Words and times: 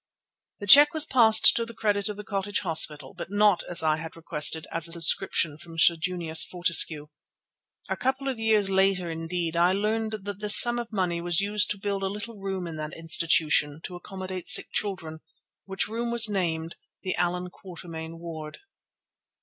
The 0.59 0.65
cheque 0.65 0.95
was 0.95 1.05
passed 1.05 1.55
to 1.55 1.63
the 1.63 1.75
credit 1.75 2.09
of 2.09 2.17
the 2.17 2.23
Cottage 2.23 2.61
Hospital, 2.61 3.13
but 3.13 3.29
not, 3.29 3.61
as 3.69 3.83
I 3.83 3.97
had 3.97 4.15
requested, 4.15 4.65
as 4.71 4.87
a 4.87 4.93
subscription 4.93 5.59
from 5.59 5.77
Sir 5.77 5.95
Junius 5.95 6.43
Fortescue. 6.43 7.09
A 7.87 7.95
couple 7.95 8.27
of 8.27 8.39
years 8.39 8.67
later, 8.67 9.11
indeed, 9.11 9.55
I 9.55 9.73
learned 9.73 10.13
that 10.23 10.39
this 10.39 10.59
sum 10.59 10.79
of 10.79 10.91
money 10.91 11.21
was 11.21 11.39
used 11.39 11.69
to 11.69 11.77
build 11.77 12.01
a 12.01 12.07
little 12.07 12.39
room 12.39 12.65
in 12.65 12.77
that 12.77 12.97
institution 12.97 13.79
to 13.83 13.95
accommodate 13.95 14.49
sick 14.49 14.71
children, 14.71 15.19
which 15.65 15.87
room 15.87 16.09
was 16.09 16.27
named 16.27 16.77
the 17.03 17.13
Allan 17.13 17.51
Quatermain 17.51 18.17
ward. 18.17 18.57